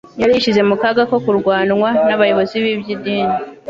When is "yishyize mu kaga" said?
0.33-1.03